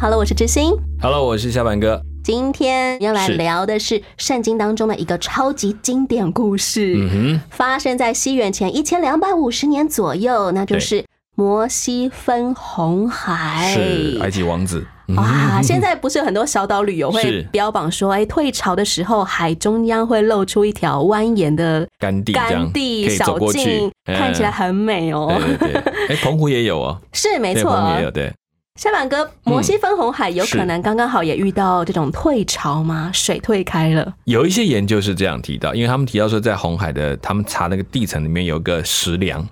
[0.00, 0.72] Hello，我是知心。
[1.02, 2.00] Hello，我是小板哥。
[2.24, 11.04] 今天要来聊的是圣经当中的一个超级经典故事，嗯发生在西元前一千两百五十年左右，那就是
[11.36, 13.74] 摩西分红，海。
[13.74, 14.82] 是埃及王子。
[15.08, 25.30] 嗯哇，现在不是有很多小岛旅游会标榜说，哎，退潮的时候海中央会露出一条蜿蜒的干地干地小径，嗯看起来很美哦。
[25.38, 28.32] 对对对，哎，澎湖也有哦， 是没错澎湖也有，对。
[28.76, 33.10] 下板哥，摩西分红海有可能刚刚好也遇到这种退潮吗？
[33.12, 39.46] 水退开了，有一些研究是这样提到，因为他们提到说，在红海的他们查那个地层里面有个石梁，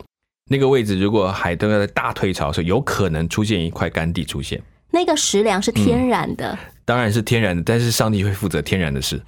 [0.50, 4.62] 那个位置如果海都要在大退潮的时候，有可能出现一块干地出现。
[4.90, 9.20] 那个食粮是天然的，当然是天然的，但是上帝会负责天然的事。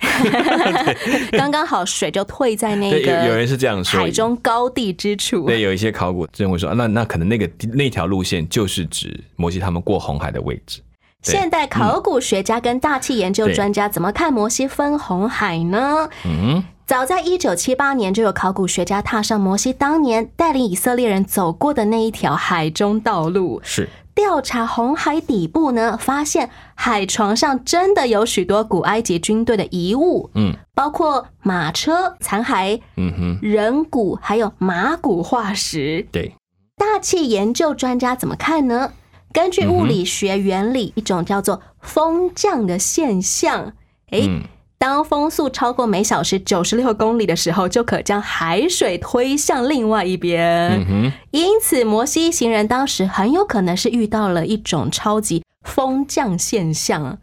[1.32, 4.00] 刚刚好水就退在那对，有有人是这样说。
[4.00, 5.46] 海中高地之处。
[5.46, 10.80] 对，有一些考古认为说，啊那那可能那个那条路线就是指摩西他们过红海的位置。
[11.22, 16.08] 对现代考古学家跟大气研究对专家怎么看摩西分红海呢？
[16.24, 23.86] 嗯，早在一九七八年，就有考古学家踏上摩西当年带领以色列人走过的那一条海中道路，是
[24.20, 30.54] 调查红海底部呢，发现海床上真的有许多古埃及军队的遗物，嗯。
[30.74, 36.06] 包括马车残骸、嗯哼，人骨，还有马骨化石。
[36.12, 36.34] 对，
[36.76, 38.92] 大气研究专家怎么看呢？
[39.32, 43.72] 根据物理学原理，一种叫做风降的现象，
[44.10, 44.42] 诶，嗯
[44.80, 50.70] 当风速超过每小时九十六公里的时候，就可将海水推向另外一边。
[50.88, 57.18] 嗯，因此，摩西一行人当时很有可能是遇到了一种超级风降现象。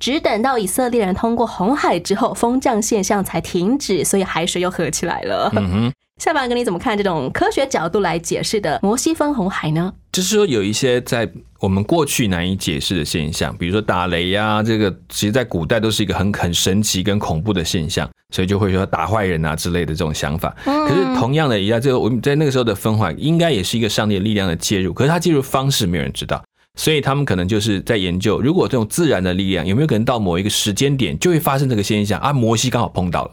[0.00, 5.52] 只等到以色列人通过红海之后，风降现象才停止，所以海水又合起来了。
[5.54, 9.92] 嗯哼，下半个你怎么看这种科学角度来解释的摩西分红海呢？
[10.12, 20.54] 就是说有一些在我们过去难以解释的现象，比如说打雷呀、这个其实在古代都是一个很很神奇跟恐怖的现象，所以就会说打坏人啊之类的这种想法。
[20.64, 26.42] 可是同样的，一样，这个我们在那个时候的分化应该也是一个上帝的力量的介入，可是他介入方式没有人知道。
[26.76, 32.32] 所以他们可能就是在研究，如果这种自然的力量有没有可能到某一个时间点就会发生这个现象啊？
[32.32, 33.30] 摩西刚好碰到了，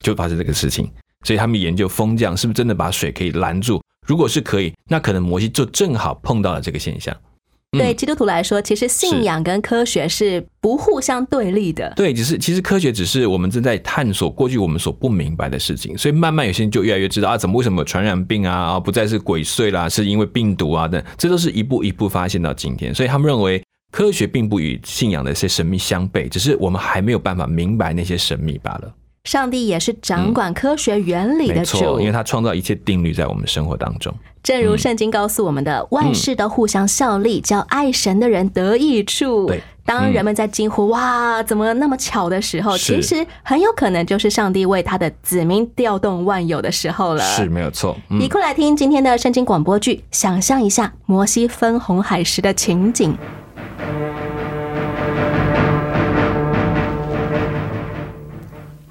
[0.00, 0.90] 就发生这个事情。
[1.24, 3.82] 所以他们研究风降是不是真的把水可以拦住？
[4.06, 7.14] 如果是可以，那可能摩西就正好碰到了这个现象。
[7.14, 11.92] 嗯对基督徒来说，其实信仰跟科学是不互相对立的。
[11.94, 22.94] 对，只是其实科学只是我们正在探索过去我们所不明白的事情，所以慢慢有些人就越来越知道啊，怎么为什么有传染病啊，啊不再是鬼祟啦，是因为病毒啊等，这都是一步一步发现到今天。
[22.94, 23.62] 所以他们认为
[23.92, 28.94] 科学并不与信仰的一些神秘相悖，只是我们还没有办法明白那些神秘罢了。
[29.28, 34.10] 上帝也是掌管科学原理的没错，主因为，他创造一切定律在我们生活当中。
[34.42, 39.46] 正如圣经告诉我们的，万事都互相效力，叫爱神的人得益处。
[39.46, 47.22] 对当人们在惊呼“哇，怎么那么巧”的时候，其实很有可能就是上帝为他的子民调动万有的时候了。
[47.22, 47.94] 是没有错。
[48.08, 53.14] 嗯一，块来听今天的圣经广播剧，想象一下摩西分红海时的情景。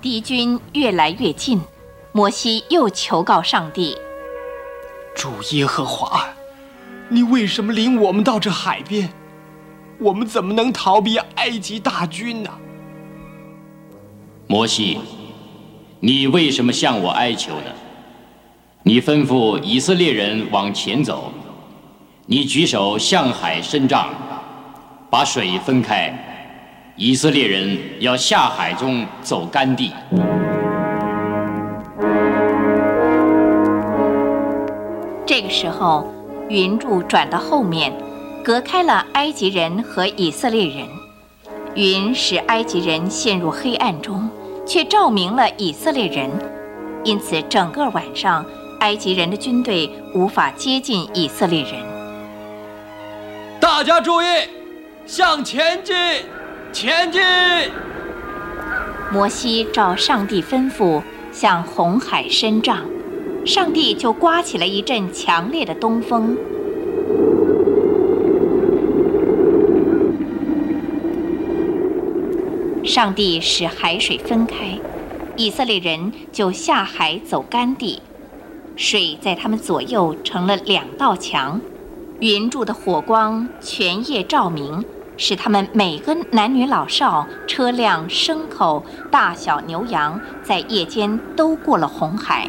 [0.07, 1.59] 敌军越来越近，
[2.13, 3.97] 摩西又求告上帝
[5.13, 6.25] 主耶和华，
[7.09, 9.09] 你为什么领我们到这海边？
[9.99, 12.49] 我们怎么能逃避埃及大军呢？
[14.47, 15.01] 摩西，
[15.99, 17.73] 你为什么向我哀求呢？
[18.83, 21.33] 你吩咐以色列人往前走，
[22.27, 24.07] 你举手向海伸杖，
[25.09, 26.36] 把水分开，
[26.99, 29.93] 以色列人要下海中走干地。
[35.23, 36.11] 这个时候，
[36.49, 37.93] 云柱转到后面，
[38.43, 40.87] 隔开了埃及人和以色列人。
[41.75, 44.27] 云使埃及人陷入黑暗中，
[44.65, 46.27] 却照明了以色列人。
[47.03, 48.43] 因此，整个晚上，
[48.79, 51.73] 埃及人的军队无法接近以色列人。
[53.59, 54.25] 大家注意，
[55.05, 55.93] 向前进，
[56.73, 57.21] 前进！
[59.11, 62.85] 摩西照上帝吩咐向红海伸杖，
[63.45, 66.37] 上帝就刮起了一阵强烈的东风。
[72.83, 74.79] 上帝使海水分开，
[75.35, 78.01] 以色列人就下海走干地，
[78.75, 81.59] 水在他们左右成了两道墙，
[82.19, 84.83] 云柱的火光全夜照明，
[85.17, 92.47] 使他们每个男女老少、车辆、牲口、大小牛羊，在夜间都过了红海。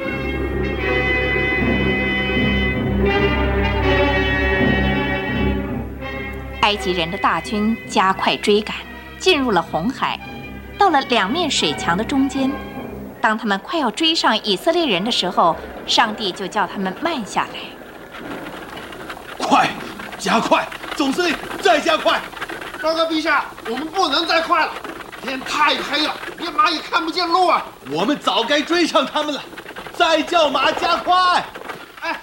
[6.60, 8.76] 埃及人的大军加快追赶，
[9.18, 10.20] 进入了红海，
[10.76, 12.50] 到了两面水墙的中间。
[13.20, 15.56] 当他们快要追上以色列人的时候，
[15.86, 17.58] 上帝就叫他们慢下来。
[19.38, 19.68] 快，
[20.18, 20.68] 加快！
[20.94, 22.20] 总司令，再加快！
[22.80, 24.72] 报告陛下，我们不能再快了，
[25.22, 27.64] 天太黑了，连马也看不见路啊！
[27.90, 29.42] 我们早该追上他们了，
[29.94, 31.44] 再叫马加快！
[32.02, 32.20] 哎，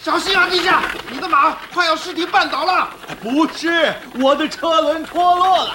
[0.00, 2.88] 小心啊，陛下，你的马快要尸体绊倒了。
[3.20, 5.72] 不是，我的车轮脱落了，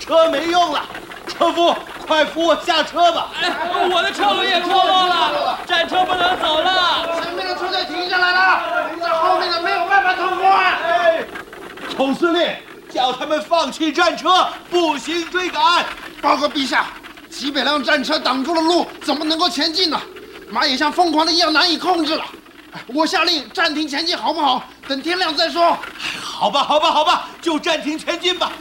[0.00, 0.82] 车没用了。
[1.28, 1.76] 车夫，
[2.06, 3.28] 快扶我下车吧！
[3.42, 3.52] 哎，
[3.90, 7.20] 我的车轮也脱落了，战车不能走了。
[7.20, 10.48] 前面的车队停下来了，在后面的没有办法通过。
[10.48, 11.24] 哎，
[11.94, 12.48] 总司令，
[12.92, 15.84] 叫他们放弃战车，步行追赶。
[16.20, 16.86] 报告陛下，
[17.28, 20.00] 几百辆战车挡住了路，怎么能够前进呢？
[20.48, 22.24] 马也像疯狂的一样难以控制了。
[22.86, 24.64] 我下令暂停前进，好不好？
[24.86, 25.76] 等天亮再说。
[26.20, 28.52] 好吧，好吧，好吧，就暂停前进吧。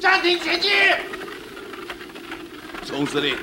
[0.00, 0.70] 暂停前进。
[2.84, 3.36] 总司令，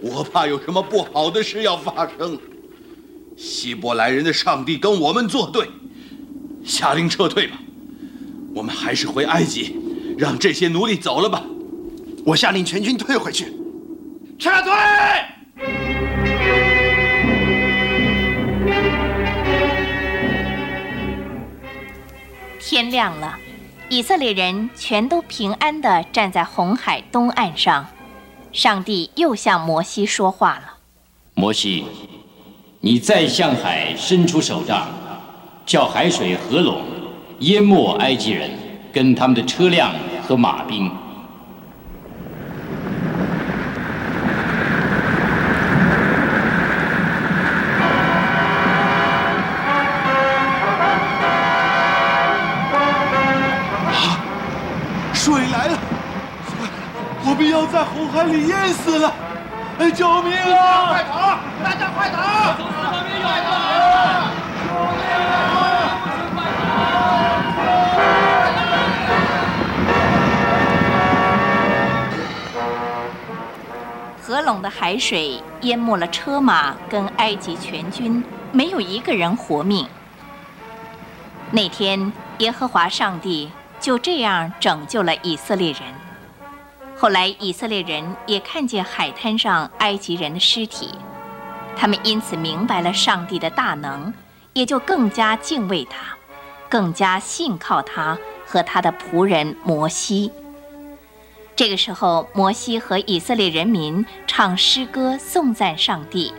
[0.00, 2.38] 我怕有什么不好的事要发生。
[3.36, 5.70] 希伯来人的上帝跟我们作对，
[6.64, 7.56] 下令撤退吧。
[8.54, 9.76] 我们还是回埃及，
[10.18, 11.42] 让这些奴隶走了吧。
[12.24, 13.52] 我下令全军退回去，
[14.38, 14.72] 撤退。
[22.60, 23.36] 天亮了，
[23.88, 27.86] 以色列人全都平安地站在红海东岸上。
[28.52, 30.74] 上帝又向摩西说话了
[31.34, 31.84] ：“摩西，
[32.80, 34.88] 你再向海伸出手杖，
[35.64, 36.82] 叫海水合拢，
[37.42, 38.50] 淹没埃及人
[38.92, 39.92] 跟他们的车辆
[40.26, 40.90] 和马兵。”
[55.14, 55.78] 水来了，
[57.24, 59.12] 我们要在红海里淹死了！
[59.78, 60.88] 哎，救命啊！
[60.90, 61.38] 快逃！
[61.62, 62.31] 大家快逃！
[74.42, 79.86] 合拢的海水淹没了车马跟埃及全军，没有一个人活命。
[81.52, 85.82] 那天，耶和华上帝就这样拯救了以色列人。
[86.98, 90.88] 后来，以色列人也看见海滩上埃及人的尸体，
[91.76, 94.12] 他们因此明白了上帝的大能，
[94.54, 96.16] 也就更加敬畏他，
[96.68, 100.32] 更加信靠他和他的仆人摩西。
[101.54, 106.32] 这个时候，摩西和以色列人民唱诗歌颂赞上帝。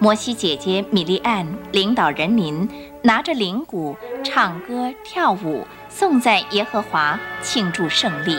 [0.00, 2.68] 摩西姐姐米利安领导人民，
[3.02, 8.36] 拿着铃鼓唱歌跳舞，颂赞耶和华，庆祝胜利。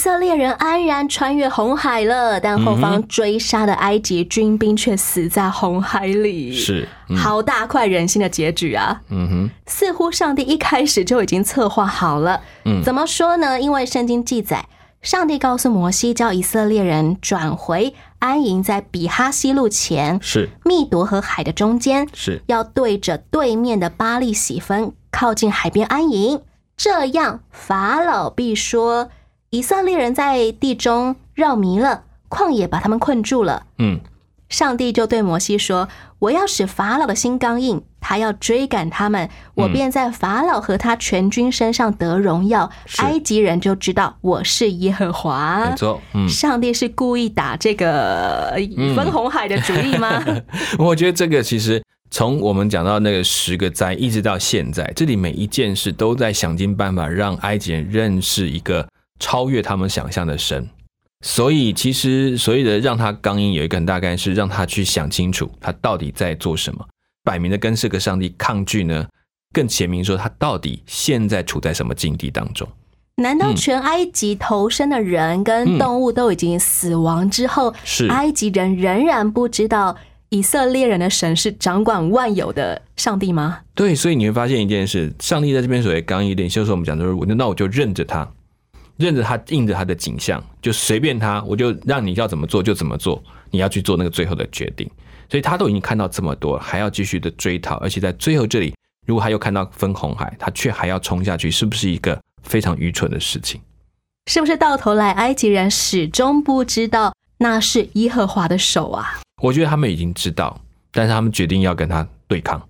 [0.00, 6.54] 色列人安然穿越红海了，但后方追杀的埃及军兵却死在红海里。
[6.54, 9.02] 是，嗯好大快人心的结局啊！
[9.10, 12.40] 嗯哼，似乎上帝一开始就已经策划好了。
[12.64, 13.60] 嗯怎么说呢？
[13.60, 14.66] 因为圣经记载，
[15.02, 26.40] 上帝告诉摩西，叫以色列人转回安营在比哈西路前，是密夺和海的中间，是，要对着对面的巴利喜分，靠近海边安营。
[26.74, 29.10] 这样，法老必说，
[29.52, 33.64] 以色列人在地中绕迷了，旷野把他们困住了。
[33.78, 33.98] 嗯，
[34.48, 35.88] 上帝就对摩西说
[36.20, 46.28] ：“我要使法老的心刚硬，他要追赶他们，我便在法老和他全军身上得荣耀，是埃及人就知道我是耶和华。”没错，嗯。
[46.28, 48.54] 上帝是故意打这个
[48.94, 50.24] 分红海的主意吗？
[50.78, 58.86] 我觉得这个其实从我们讲到那个十个灾，一直到现在，这里每一件事都在想尽办法让埃及人认识一个
[59.20, 60.68] 超越他们想象的神。
[61.24, 66.84] 所以其实所谓的让他刚硬，有一个很大概是让他去想清楚他到底在做什么，
[67.22, 69.06] 摆明的跟这个上帝抗拒呢，
[69.52, 72.66] 更前明说他到底现在处在什么境地当中。
[73.16, 79.94] 难道全埃及投生的人跟动物都已经死亡之后，是埃及人仍然不知道
[80.30, 83.58] 以色列人的神是掌管万有的上帝吗？
[83.74, 88.26] 对，所以你会发现一件事，上帝在这边所谓刚毅点，就是我们讲的说，那我就认着他，
[89.00, 94.88] 认着他，印着他的景象，就随便他，我就让你要怎么做就怎么做，你要去做那个最后的决定。
[95.28, 98.74] 所以他都已经看到这么多，还要继续的追讨，而且在最后这里，
[99.06, 103.60] 如果他又看到分红海，他却还要冲下去，是不是一个非常愚蠢的事情？
[104.30, 109.20] 是不是到头来埃及人始终不知道那是耶和华的手啊？
[109.42, 110.60] 我觉得他们已经知道，
[110.92, 112.60] 但是他们决定要跟他对抗，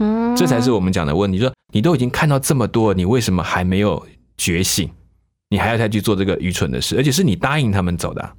[0.00, 1.38] 嗯，这才是我们讲的问题。
[1.38, 4.04] 说你都已经看到这么多，你为什么还没有
[4.36, 4.90] 觉醒？
[5.54, 8.32] 你还要再去做这个愚蠢的事，而且是你答应他们走的啊、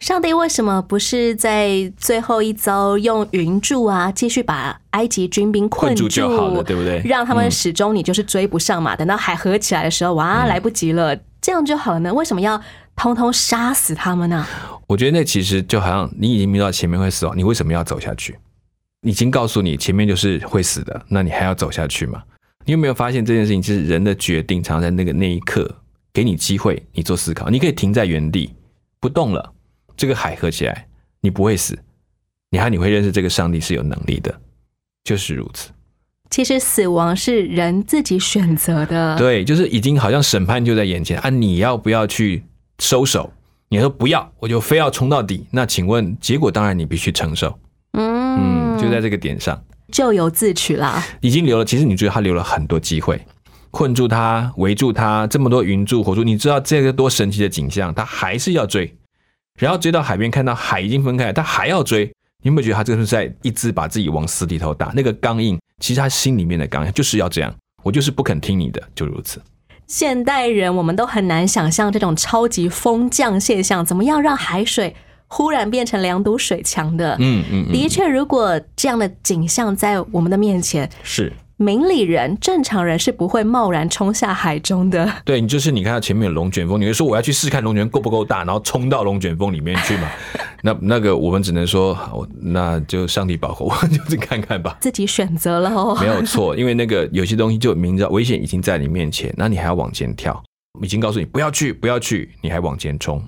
[0.00, 7.02] 上帝为什么不是在最后一遭用云柱啊，继续把埃及军兵困困住就好了，对不对？
[7.04, 8.96] 让他们嗯始终你就是追不上嘛。
[8.96, 12.14] 等到海合起来的时候，哇，来不及了，这样就好了呢？
[12.14, 12.58] 为什么要
[12.96, 14.46] 通通杀死他们呢？
[14.86, 18.38] 我觉得那其实就好像你已经明知道前面会死亡，你为什么要走下去？
[19.02, 22.22] 已经告诉你前面就是会死的，那你还要走下去吗？
[22.64, 25.70] 你有没有发现这件事情，其实人的决定常常在那个那一刻
[26.14, 28.54] 给你机会，你做思考，你可以停在原地
[29.00, 29.52] 不动了，
[29.96, 30.86] 这个海合起来，
[31.20, 31.76] 你不会死，
[32.50, 34.40] 你还你会认识这个上帝是有能力的，
[35.02, 35.70] 就是如此。
[36.30, 39.16] 其实死亡是人自己选择的。
[39.18, 41.28] 对，就是已经好像审判就在眼前啊！
[41.28, 42.44] 你要不要去
[42.78, 43.32] 收手？
[43.68, 45.46] 你说不要，我就非要冲到底。
[45.50, 47.58] 那请问结果当然你必须承受。
[47.92, 51.04] 嗯嗯，就在这个点上，咎由自取啦。
[51.20, 51.64] 已经留了。
[51.64, 53.20] 其实你觉得他留了很多机会，
[53.74, 58.96] 困住他，围住他，这么多云柱火柱，你知道这个多神奇的景象，他还是要追，
[59.58, 62.06] 然后追到海边，看到海已经分开了，他还要追。
[62.40, 64.92] 你有没有觉得他这个是在一直把自己往死里头打？
[64.94, 67.52] 那个刚硬，其实他心里面的刚硬就是要这样，
[67.82, 69.42] 我就是不肯听你的，就如此。
[69.88, 74.94] 现代人我们都很难想象这种超级风降现象，怎么样让海水
[75.26, 77.16] 忽然变成两堵水墙的？
[77.18, 81.32] 嗯嗯嗯，的确，如果这样的景象在我们的面前，是。
[81.56, 85.08] 明理人、正常人是不会贸然冲下海中的。
[85.24, 90.10] 对你就是你看到前面有龙卷风，你会说我要去试看龙卷风够不够大，然后冲到龙卷风里面去嘛？
[90.62, 94.76] 那那个我们只能说，好那就上帝保护 我，就是看看吧。
[94.80, 100.42] 自己选择了哦，没有错，因为那个有些东西就明知道危险已经在你面前，那你还要往前跳，
[100.82, 103.22] 已经告诉你不要去，不要去，你还往前冲。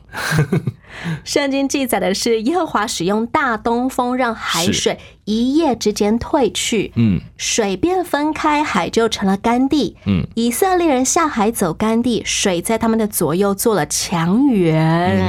[1.24, 7.20] 圣经记载的是耶和华使用大东风，让海水一夜之间退去，嗯。
[7.36, 9.96] 水便分开，海就成了干地。
[10.06, 10.26] 嗯。
[10.34, 14.74] 以色列人下海走干地，水在他们的左右做了墙垣。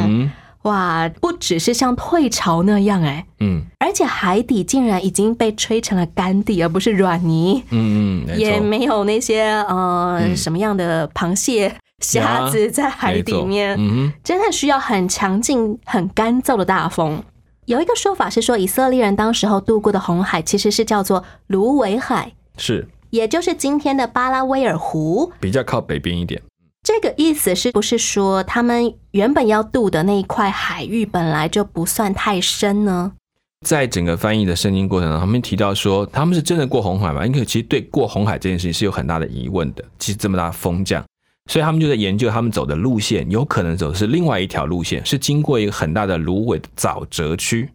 [0.07, 0.31] 嗯。
[0.63, 3.61] 哇，不只是像退潮那样哎，嗯。
[3.79, 10.35] 而且海底竟然已经被吹成了干地，而不是软泥，嗯嗯，也没有那些呃、嗯。
[10.35, 11.73] 什么样的螃蟹、
[12.03, 13.75] 虾子在海底面。
[13.77, 17.23] 嗯哼，真的需要很强劲、很干燥的大风。
[17.65, 25.31] 有一个说法是说，以色列人当时候渡过的红海其实是叫做芦苇海，是也就是今天的巴拉威尔湖。
[25.39, 26.41] 比较靠北边一点。
[26.83, 33.11] 这个意思是不是说他们原本要渡的那一块海域本来就不算太深呢？
[33.65, 37.25] 在整个翻译的圣经过程中，他们提到说他们是真的过红海吗？
[37.25, 39.83] 因为其实对过红海这件事情是有很大的疑问的。
[39.99, 41.03] 其实这么大的风降，
[41.47, 47.69] 所以他们就在研究他们走的路线，有可能走的是另外一条路线，是经过一个很大的芦苇的沼泽区。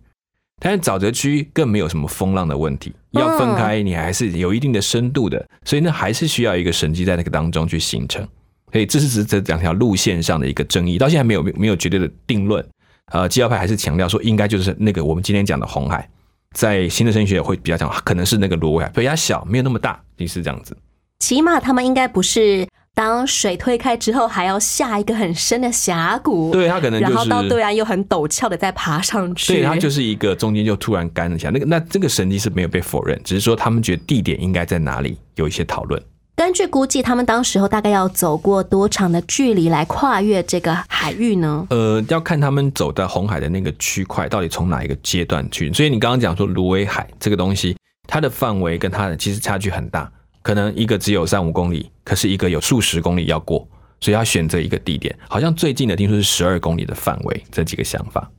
[0.61, 8.25] 但是沼泽区更没有什么风浪的问题，要分开你还是有一定的深度的，所以那还是需要一个神迹在那个当中去形成。
[8.71, 12.65] 所以这是指这两条路线上的一个争议，到现在没有没有绝对的定论。
[13.13, 16.09] 呃，基要派还是强调说，应该就是那个我们今天讲的红海，
[16.55, 20.77] 在新的神学会比较讲，可能是那个芦苇海，比较小，没有那么大，也是这样子。
[21.19, 31.49] 起码他们应该不是当水推开之后还要下一个很深的峡谷，对，它可能就是然后到对岸又很陡峭的再爬上去，对，它就是一个中间就突然干了一下。
[31.49, 36.01] 那个那这个神迹是没有被否认，只是说他们觉得地点应该在哪里有一些讨论。
[36.37, 41.67] 根据估计，他们当时候大概要走过多长的距离来跨越这个海域呢？
[41.71, 45.73] 呃，要看他们走到红海的那个区块到底从哪一个阶段去。
[45.73, 50.11] 所以你刚刚讲说芦苇海这个东西，它的范围跟它的其实差距很大，
[50.43, 53.67] 可能一个只有三五公里，可是一个有数十公里要过，
[54.01, 55.17] 所以要选择一个地点。
[55.29, 58.31] 好像最近的听说是十二公里的范围，这几个想法。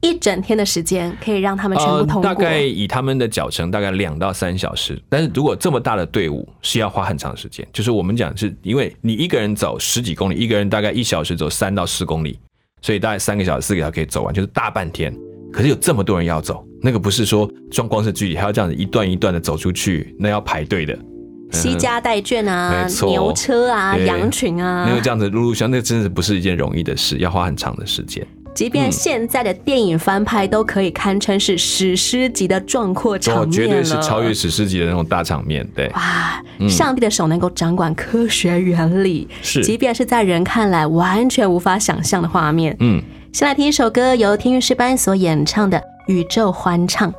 [0.00, 2.28] 一整天的时间可以让他们全部通过。
[2.28, 5.00] 呃大概以他们的脚程，大概两到三小时。
[5.08, 12.38] 但是如果这么大的队伍是要花很长时间，就是我们讲是因为你一个人走十几公里，一个人大概一小时走三到四公里，
[12.82, 15.16] 所以大概三个小时、四个小时可以走完，就是大半天。
[15.50, 20.98] 可是有这么多人要走，那个不是说装光是距离，还要这样子一段一段的走出去，那要排队的。
[21.54, 28.26] 西家带眷啊牛车啊，羊群啊那，个这样子陆陆续，那真的不是一件容易的事，要花很长的时间。
[28.54, 35.66] 即便现在的电影翻拍都可以堪称是史诗级的壮阔场哦，面绝对是超越史诗级的那种大场面。
[35.74, 42.76] 对，哇，上帝的手能够掌管科学原理，是即便是在人看来完全无法想象的画面。
[42.78, 47.10] 嗯，先来听一首歌，由天韵诗班所演唱的《宇宙欢唱》。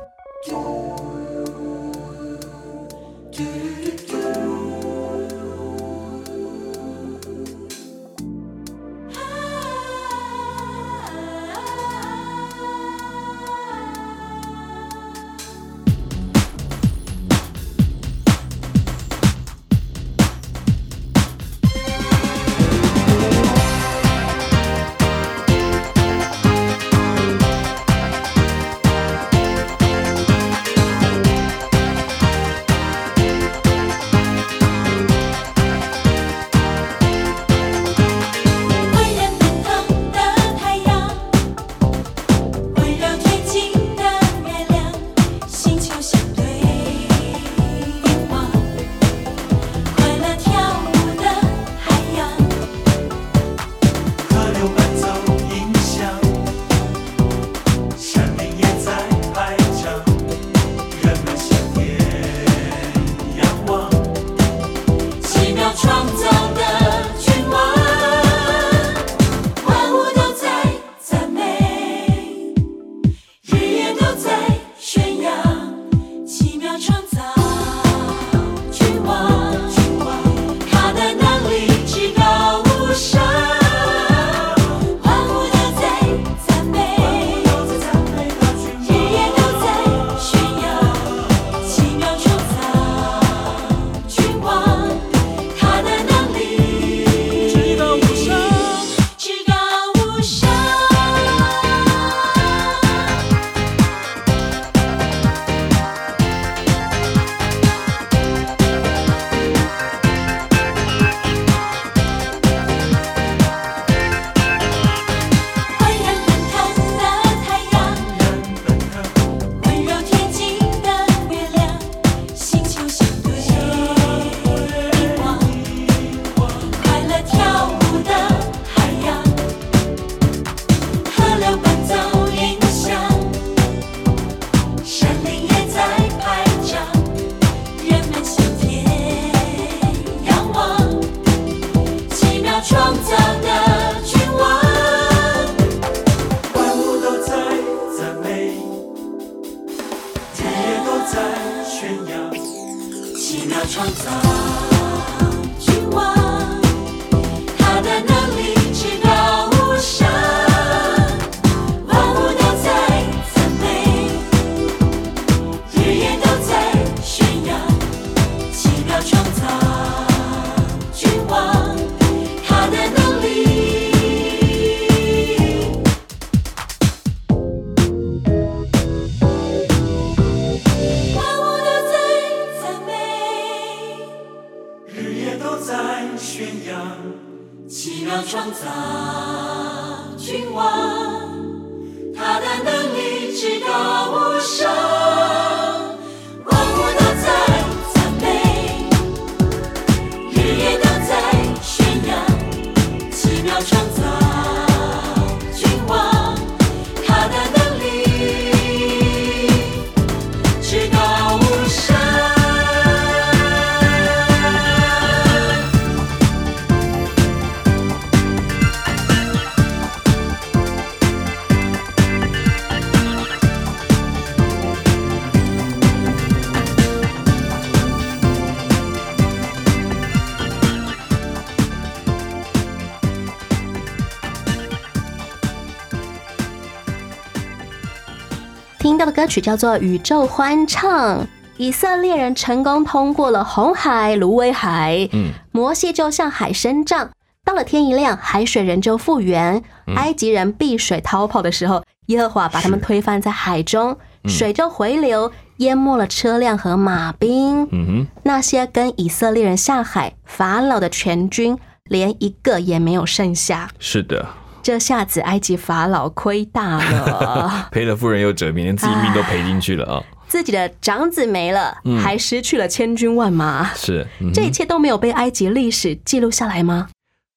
[239.26, 241.18] 歌曲叫做《宇宙欢唱》。
[241.56, 247.10] 以色列人成功通过了红海、芦苇海，嗯，摩西就向海伸杖。
[247.44, 249.60] 到了天一亮，海水仍旧复原。
[249.96, 257.66] 埃及人避水逃跑的时候，耶和华把他们推翻在海中，水就回流，淹没了车辆和马兵。
[257.72, 263.68] 嗯哼，那些跟以色列人下海，法老的全军连一个也没有剩下。
[263.80, 264.24] 是的，
[264.66, 267.68] 这下子埃及法老亏大了。
[267.70, 270.02] 赔了夫人又折兵，连自己命都赔进去了啊！
[270.26, 276.88] 自己的长子没了，嗯还失去了千军万马，是，嗯这一切都没有被埃及历史记录下来吗？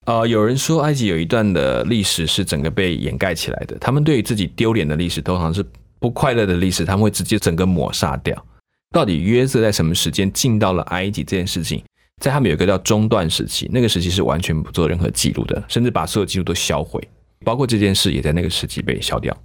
[0.08, 5.64] 呃，有人说埃及有一段的历史是整个被掩盖起来的，他们对于自己丢脸的历史，通常是
[6.00, 8.44] 不快乐的历史，他们会直接整个抹杀掉。
[8.92, 11.84] 到底约瑟在什么时间进到了埃及这件事情，
[12.20, 17.08] 在他们有一个叫中断时期，那个时期是完全不做任何记录的，甚至把所有记录都销毁，
[17.44, 19.36] 包括这件事也在那个时期被消掉。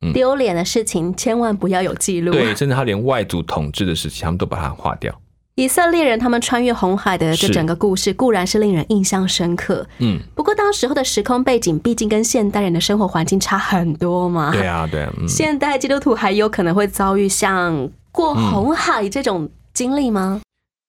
[0.00, 2.32] 嗯丢脸的事情千万不要有记录。
[2.32, 5.14] 对，甚至他连外族统治的时期，他们都把它划掉。
[5.54, 14.50] 以色列人他们穿越红海的这整个故事固然是令人印象深刻，嗯，不过当时候的时空背景毕竟跟现代人的生活环境差很多嘛。
[14.52, 20.40] 对啊，对啊，嗯，现代基督徒还有可能会遭遇像过红海这种经历吗？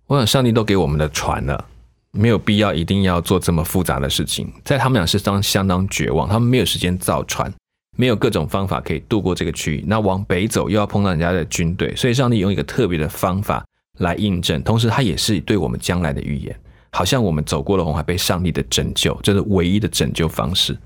[0.07, 1.63] 我想上帝都给我们的船了，
[2.15, 4.51] 没有必要一定要做这么复杂的事情。
[4.63, 7.53] 在他们俩是当相当绝望，他们没有时间造船，
[7.97, 9.83] 没有各种方法可以渡过这个区域。
[9.85, 13.63] 那往北走又要碰到人家的军队，所以上帝用一个特别的方法
[13.99, 16.55] 来印证，同时他也是对我们将来的预言。
[16.91, 20.77] 好像我们走过了红海，被上帝的拯救，这是唯一的拯救方式，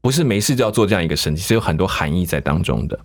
[0.00, 2.98] 不是没事就要做这样一个神迹，是有很多含义在当中的。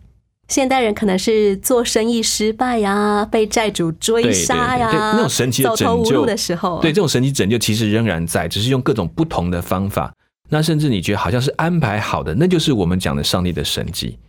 [0.54, 10.14] 现代人可能是做生意失败呀、被债主追杀呀、那种神奇的走投拯救无路的时候，对，这种神奇拯救其实仍然在，只是用各种不同的方法。
[10.50, 14.20] 那甚至你觉得好像是安排好的，那就是我们讲的上帝的神迹。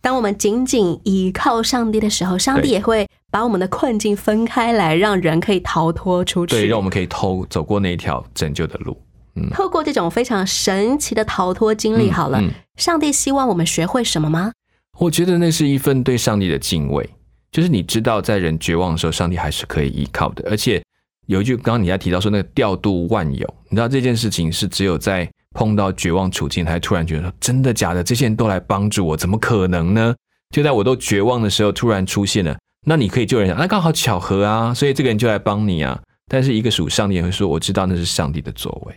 [0.00, 6.54] 当我们紧紧依靠上帝的时候，上帝也会把我们的困境分开来，让人可以逃脱出去。
[6.54, 8.96] 对，让我们可以偷走过那一条拯救的路。
[9.34, 14.52] 嗯透过这种非常神奇的逃脱经历，好了，嗯嗯上帝希望我们学会什么吗？
[14.98, 17.08] 我觉得那是一份对上帝的敬畏，
[17.50, 20.48] 就是你知道在人绝望的时候，上帝还是可以依靠的。
[20.48, 20.82] 而且
[21.26, 30.14] 有一句，刚刚你在提到说那个调度万有，你知道这件事情是只有在碰到绝望处境，才突然觉得说真的假的，这些人都来帮助我，怎么可能呢？
[30.54, 36.00] 就在我都绝望的时候，突然出现了，那你可以救人，那刚好巧合啊，所以这个人就来帮你啊。
[36.30, 38.94] 但是一个属上帝人会说，我知道那是上帝的作为。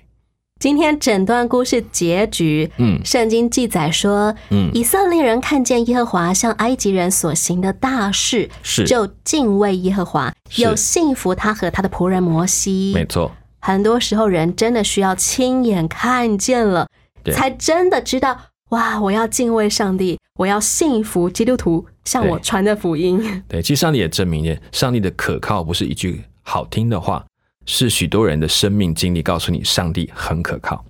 [0.57, 2.99] 今天整段故事结局，嗯。
[3.05, 4.71] 圣经记载说，嗯。
[4.73, 8.83] 以色列人看见耶和华向埃及人所行的大事，是。
[8.85, 10.63] 就敬畏耶和华，是。
[10.63, 12.93] 又信服他和他的仆人摩西。
[12.95, 16.89] 没错，很多时候人真的需要亲眼看见了，
[17.31, 18.35] 才真的知道，
[18.69, 23.43] 哇，我要敬畏上帝，我要信服基督徒向我传的福音。
[23.47, 27.23] 对，其实上帝也证明了，上帝的可靠不是一句好听的话，
[27.65, 30.83] 是许多人的生命经历告诉你，上帝很可靠。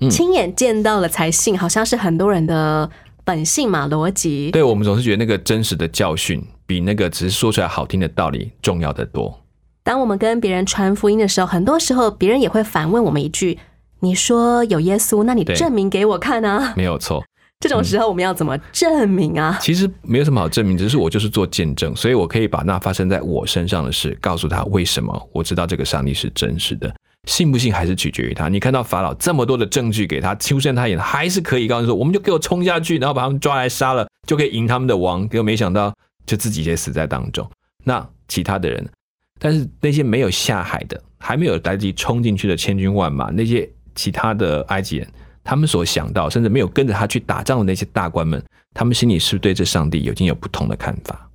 [0.00, 2.88] 嗯亲眼见到了才信，好像是很多人的
[3.24, 4.50] 本性嘛，逻辑。
[4.50, 9.40] 对我们总是觉得那个真实的教训，比那个只是说出来好听的道理重要的多。
[9.82, 13.58] 当我们跟别人传福音的时候，很多时候别人也会反问我们一句
[14.00, 17.22] ：“你说有耶稣，那你证明给我看啊没有错，！”
[17.60, 19.58] 这种时候我们要怎么证明啊？
[19.60, 26.90] 其实没有什么好证明，只是我就是做见证，所以我可以把那发生在我身上的事告诉他为什么我知道这个上帝是真实的。
[27.28, 28.48] 信不信还是取决于他。
[28.48, 35.28] 你看到法老这么多的证据给他出现他也，还是可以告诉说，我们就给我冲下去，然后把他们抓来杀了，就可以赢他们的王。
[35.28, 35.94] 结果没想到，
[36.24, 37.46] 就自己也死在当中。
[37.84, 38.88] 那其他的人，
[39.38, 45.06] 但是那些没有下海的，还没有来得及冲进去的千军万马，那些其他的埃及人，
[45.42, 48.42] 他们所想到，甚至没有跟着他去打仗的那些大官们，
[48.74, 51.28] 他们心里是不是对这上帝已经有不同的看法？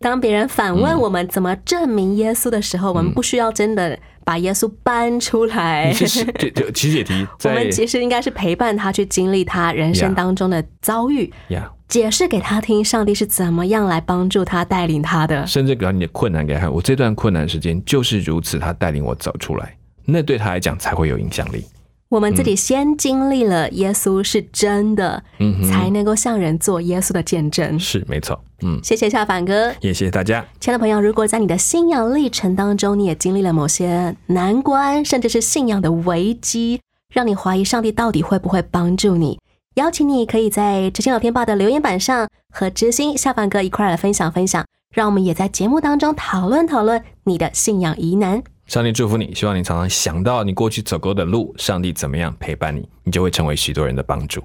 [0.00, 5.94] 当别人反问嗯我们怎么证明耶稣的时候，我们不需要真的把耶稣搬出来你。
[5.94, 15.44] 其实 就就其实也提哎我们其实应该是陪伴他去经历他人生当中的遭遇呀，解释给他听，上帝是怎么样来帮助他、带领他的。
[15.48, 21.64] 甚至给你的困难给他看，我这段困难时间就是如此，他带领我走出来，那对他来讲才会有影响力。
[22.08, 27.78] 我们自己先经历了耶稣是真的，嗯才能够向人做耶稣的见证。
[27.78, 30.42] 是没错，嗯，谢谢夏凡哥，也谢谢大家。
[30.58, 36.80] 亲爱的朋友，如果在你的信仰历程当中，你也经历了某些难关，甚至是信仰的危机，
[37.12, 39.38] 让你怀疑上帝到底会不会帮助你，
[39.74, 48.42] 邀请你可以在知心聊天报的留言板上和知心夏凡哥一块儿来分享分享，让我们也在节目当中讨论讨论你的信仰疑难。
[48.68, 54.44] 上帝祝福你，希望你常常想到你过去走过的路，上帝怎么样陪伴你，你就会成为许多人的帮助。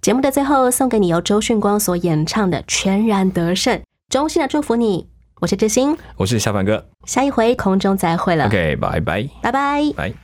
[0.00, 3.76] 节目的最后，送给你由周迅光所演唱的《全然得胜》，
[4.08, 5.08] 衷心的祝福你。
[5.40, 9.92] 我是志兴，我是小凡哥下一回空中再会了，OK，拜拜，拜拜。
[9.96, 10.23] 拜。